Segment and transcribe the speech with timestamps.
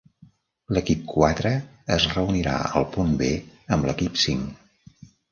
[0.75, 1.49] L'equip quatre
[1.97, 3.27] es reunirà al punt B
[3.77, 4.97] amb l'equip cinc.